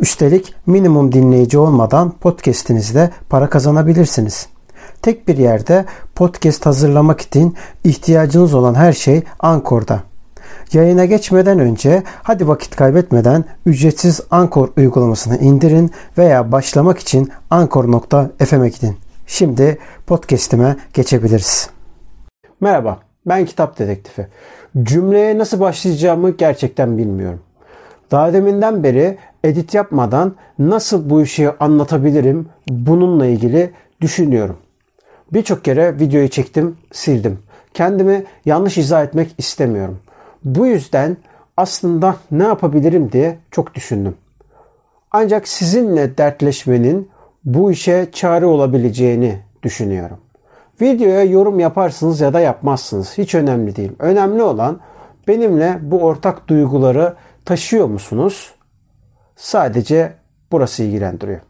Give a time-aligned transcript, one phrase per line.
[0.00, 4.48] Üstelik minimum dinleyici olmadan podcast'inizde para kazanabilirsiniz.
[5.02, 10.02] Tek bir yerde podcast hazırlamak için ihtiyacınız olan her şey Ankor'da.
[10.72, 18.96] Yayına geçmeden önce hadi vakit kaybetmeden ücretsiz Ankor uygulamasını indirin veya başlamak için ankor.fm'e gidin.
[19.26, 21.70] Şimdi podcast'ime geçebiliriz.
[22.60, 24.26] Merhaba, ben Kitap Dedektifi.
[24.82, 27.40] Cümleye nasıl başlayacağımı gerçekten bilmiyorum.
[28.10, 34.56] Daha deminden beri edit yapmadan nasıl bu işi anlatabilirim bununla ilgili düşünüyorum.
[35.32, 37.38] Birçok kere videoyu çektim, sildim.
[37.74, 39.98] Kendimi yanlış izah etmek istemiyorum.
[40.44, 41.16] Bu yüzden
[41.56, 44.14] aslında ne yapabilirim diye çok düşündüm.
[45.10, 47.08] Ancak sizinle dertleşmenin
[47.44, 50.18] bu işe çare olabileceğini düşünüyorum.
[50.80, 53.18] Videoya yorum yaparsınız ya da yapmazsınız.
[53.18, 53.92] Hiç önemli değil.
[53.98, 54.80] Önemli olan
[55.28, 58.54] benimle bu ortak duyguları taşıyor musunuz?
[59.40, 60.12] Sadece
[60.52, 61.40] burası ilgilendiriyor.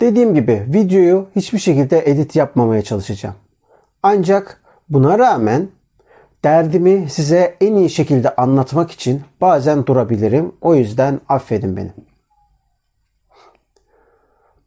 [0.00, 3.34] Dediğim gibi videoyu hiçbir şekilde edit yapmamaya çalışacağım.
[4.02, 5.68] Ancak buna rağmen
[6.44, 10.52] derdimi size en iyi şekilde anlatmak için bazen durabilirim.
[10.60, 11.92] O yüzden affedin beni.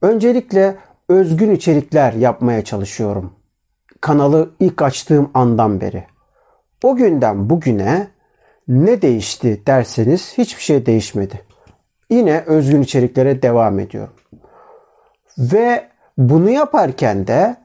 [0.02, 0.76] Öncelikle
[1.10, 3.34] özgün içerikler yapmaya çalışıyorum.
[4.02, 6.04] Kanalı ilk açtığım andan beri.
[6.84, 8.08] O günden bugüne
[8.68, 11.47] ne değişti derseniz hiçbir şey değişmedi.
[12.10, 14.14] Yine özgün içeriklere devam ediyorum.
[15.38, 17.56] Ve bunu yaparken de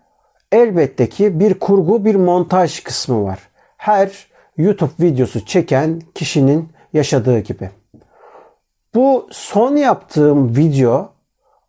[0.53, 3.39] elbette ki bir kurgu, bir montaj kısmı var.
[3.77, 4.27] Her
[4.57, 7.71] YouTube videosu çeken kişinin yaşadığı gibi.
[8.95, 11.13] Bu son yaptığım video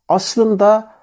[0.07, 0.93] aslında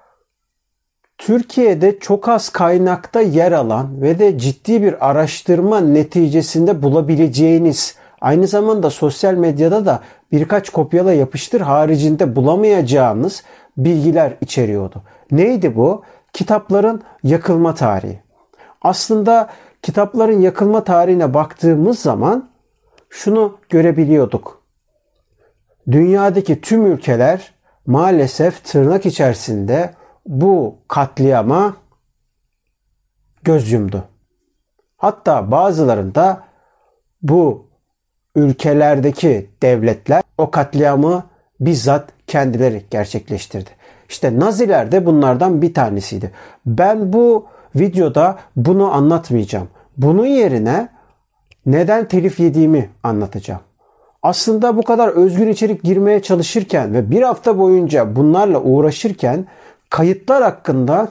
[1.17, 8.89] Türkiye'de çok az kaynakta yer alan ve de ciddi bir araştırma neticesinde bulabileceğiniz aynı zamanda
[8.89, 10.01] sosyal medyada da
[10.31, 13.43] birkaç kopyala yapıştır haricinde bulamayacağınız
[13.77, 15.03] bilgiler içeriyordu.
[15.31, 16.03] Neydi bu?
[16.33, 18.19] Kitapların yakılma tarihi.
[18.81, 19.49] Aslında
[19.81, 22.49] kitapların yakılma tarihine baktığımız zaman
[23.09, 24.61] şunu görebiliyorduk.
[25.91, 27.53] Dünyadaki tüm ülkeler
[27.85, 29.93] maalesef tırnak içerisinde
[30.25, 31.75] bu katliama
[33.43, 34.03] göz yumdu.
[34.97, 36.43] Hatta bazılarında
[37.21, 37.70] bu
[38.35, 41.23] ülkelerdeki devletler o katliamı
[41.59, 43.69] bizzat kendileri gerçekleştirdi.
[44.09, 46.31] İşte Naziler de bunlardan bir tanesiydi.
[46.65, 49.67] Ben bu videoda bunu anlatmayacağım.
[49.97, 50.89] Bunun yerine
[51.65, 53.61] neden telif yediğimi anlatacağım.
[54.23, 59.45] Aslında bu kadar özgür içerik girmeye çalışırken ve bir hafta boyunca bunlarla uğraşırken
[59.89, 61.07] kayıtlar hakkında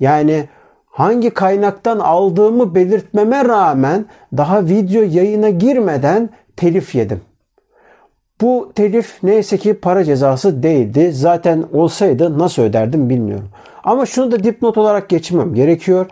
[0.00, 0.48] yani
[0.86, 7.20] hangi kaynaktan aldığımı belirtmeme rağmen daha video yayına girmeden telif yedim.
[8.40, 11.12] Bu telif neyse ki para cezası değildi.
[11.12, 13.48] Zaten olsaydı nasıl öderdim bilmiyorum.
[13.84, 16.06] Ama şunu da dipnot olarak geçmem gerekiyor.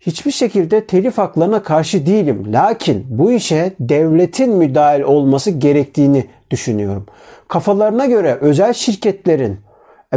[0.00, 2.52] Hiçbir şekilde telif haklarına karşı değilim.
[2.52, 7.06] Lakin bu işe devletin müdahil olması gerektiğini düşünüyorum.
[7.48, 9.58] Kafalarına göre özel şirketlerin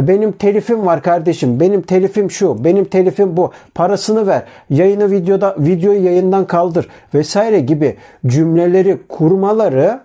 [0.06, 1.60] benim telifim var kardeşim.
[1.60, 2.64] Benim telifim şu.
[2.64, 3.52] Benim telifim bu.
[3.74, 4.42] Parasını ver.
[4.70, 10.00] Yayını videoda videoyu yayından kaldır vesaire gibi cümleleri kurmaları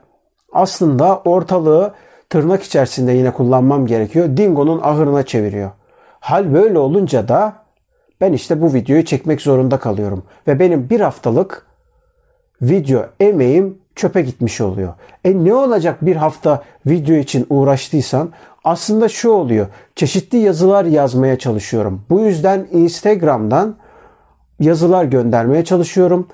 [0.54, 1.94] aslında ortalığı
[2.30, 4.38] tırnak içerisinde yine kullanmam gerekiyor.
[4.38, 5.72] Dingo'nun ahırına çeviriyor.
[6.20, 7.54] Hal böyle olunca da
[8.22, 10.24] ben işte bu videoyu çekmek zorunda kalıyorum.
[10.48, 11.66] Ve benim bir haftalık
[12.64, 14.94] video emeğim çöpe gitmiş oluyor.
[15.26, 18.30] E ne olacak bir hafta video için uğraştıysan?
[18.64, 19.68] Aslında şu oluyor.
[19.96, 22.02] Çeşitli yazılar yazmaya çalışıyorum.
[22.10, 23.76] Bu yüzden Instagram'dan
[24.60, 26.28] yazılar göndermeye çalışıyorum.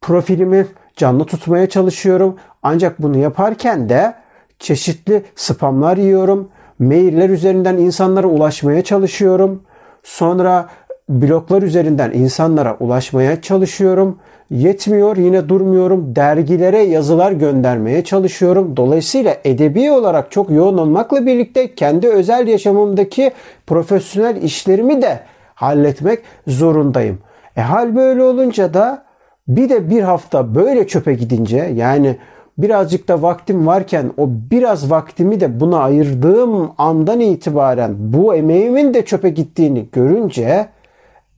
[0.00, 0.66] Profilimi
[0.96, 2.36] canlı tutmaya çalışıyorum.
[2.62, 4.14] Ancak bunu yaparken de
[4.58, 6.48] çeşitli spamlar yiyorum.
[6.78, 9.62] Mailler üzerinden insanlara ulaşmaya çalışıyorum.
[10.02, 10.68] Sonra
[11.08, 14.18] bloklar üzerinden insanlara ulaşmaya çalışıyorum.
[14.50, 16.16] Yetmiyor yine durmuyorum.
[16.16, 18.76] Dergilere yazılar göndermeye çalışıyorum.
[18.76, 23.30] Dolayısıyla edebi olarak çok yoğun olmakla birlikte kendi özel yaşamımdaki
[23.66, 25.20] profesyonel işlerimi de
[25.54, 27.18] halletmek zorundayım.
[27.56, 29.04] E hal böyle olunca da
[29.48, 32.16] bir de bir hafta böyle çöpe gidince yani
[32.58, 39.04] birazcık da vaktim varken o biraz vaktimi de buna ayırdığım andan itibaren bu emeğimin de
[39.04, 40.68] çöpe gittiğini görünce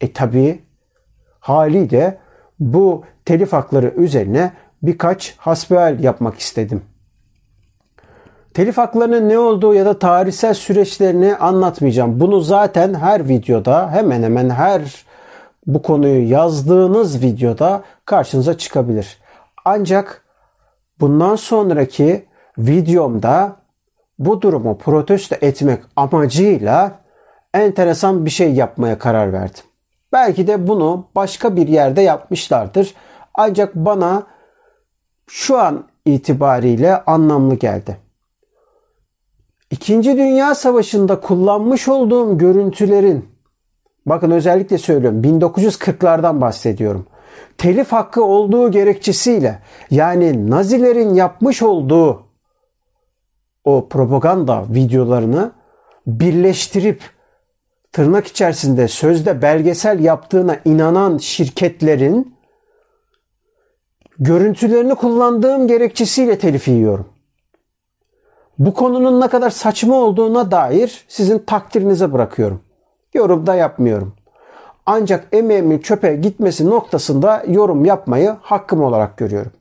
[0.01, 0.63] e tabi
[1.41, 2.19] haliyle
[2.61, 4.53] bu telif hakları üzerine
[4.83, 6.83] birkaç hasbihal yapmak istedim.
[8.55, 12.21] Telif haklarının ne olduğu ya da tarihsel süreçlerini anlatmayacağım.
[12.21, 15.05] Bunu zaten her videoda hemen hemen her
[15.67, 19.19] bu konuyu yazdığınız videoda karşınıza çıkabilir.
[19.65, 20.25] Ancak
[21.01, 22.27] bundan sonraki
[22.59, 23.57] videomda
[24.19, 26.93] bu durumu protesto etmek amacıyla
[27.55, 29.65] enteresan bir şey yapmaya karar verdim.
[30.13, 32.95] Belki de bunu başka bir yerde yapmışlardır.
[33.35, 34.27] Ancak bana
[35.27, 37.97] şu an itibariyle anlamlı geldi.
[39.71, 43.29] İkinci Dünya Savaşı'nda kullanmış olduğum görüntülerin
[44.07, 47.07] bakın özellikle söylüyorum 1940'lardan bahsediyorum.
[47.59, 49.59] Telif hakkı olduğu gerekçesiyle
[49.91, 52.23] yani Nazilerin yapmış olduğu
[53.65, 55.53] o propaganda videolarını
[56.07, 57.03] birleştirip
[57.93, 62.35] tırnak içerisinde sözde belgesel yaptığına inanan şirketlerin
[64.19, 67.09] görüntülerini kullandığım gerekçesiyle telif yiyorum.
[68.59, 72.61] Bu konunun ne kadar saçma olduğuna dair sizin takdirinize bırakıyorum.
[73.15, 74.15] Yorumda yapmıyorum.
[74.87, 79.53] Ancak emeğimin çöpe gitmesi noktasında yorum yapmayı hakkım olarak görüyorum.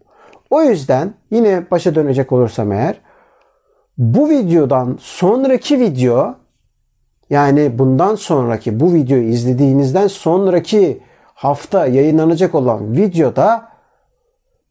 [0.50, 3.02] O yüzden yine başa dönecek olursam eğer
[3.98, 6.36] bu videodan sonraki video
[7.30, 11.04] yani bundan sonraki bu videoyu izlediğinizden sonraki
[11.34, 13.70] hafta yayınlanacak olan videoda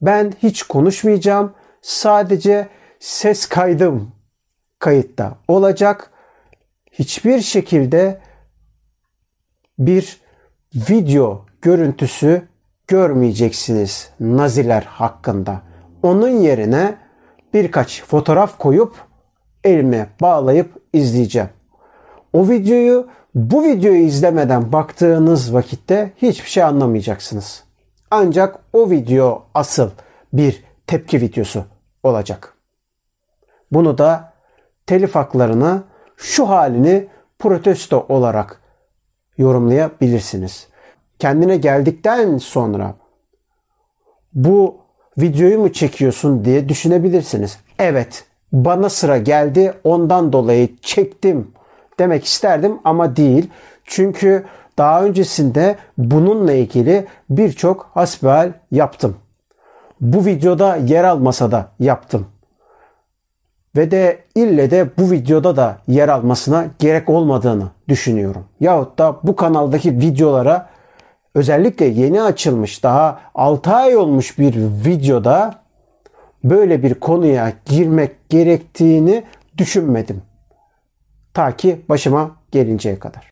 [0.02, 1.52] ben hiç konuşmayacağım.
[1.82, 2.68] Sadece
[3.00, 4.12] ses kaydım
[4.78, 6.10] kayıtta olacak.
[6.92, 8.20] Hiçbir şekilde
[9.78, 10.20] bir
[10.74, 12.48] video görüntüsü
[12.86, 15.62] görmeyeceksiniz Naziler hakkında.
[16.02, 16.96] Onun yerine
[17.54, 18.94] birkaç fotoğraf koyup
[19.64, 21.57] elime bağlayıp izleyeceğim.
[22.38, 27.64] O videoyu bu videoyu izlemeden baktığınız vakitte hiçbir şey anlamayacaksınız.
[28.10, 29.90] Ancak o video asıl
[30.32, 31.64] bir tepki videosu
[32.02, 32.54] olacak.
[33.72, 34.32] Bunu da
[34.86, 35.82] telif haklarını
[36.16, 37.08] şu halini
[37.38, 38.60] protesto olarak
[39.38, 40.68] yorumlayabilirsiniz.
[41.18, 42.94] Kendine geldikten sonra
[44.34, 44.76] bu
[45.18, 47.58] videoyu mu çekiyorsun diye düşünebilirsiniz.
[47.78, 51.57] Evet, bana sıra geldi ondan dolayı çektim
[51.98, 53.50] demek isterdim ama değil.
[53.84, 54.44] Çünkü
[54.78, 59.16] daha öncesinde bununla ilgili birçok hasbihal yaptım.
[60.00, 62.26] Bu videoda yer almasa da yaptım.
[63.76, 68.44] Ve de ille de bu videoda da yer almasına gerek olmadığını düşünüyorum.
[68.60, 70.68] Yahut da bu kanaldaki videolara
[71.34, 74.54] özellikle yeni açılmış daha 6 ay olmuş bir
[74.86, 75.54] videoda
[76.44, 79.24] böyle bir konuya girmek gerektiğini
[79.58, 80.22] düşünmedim.
[81.38, 83.30] Ta ki başıma gelinceye kadar.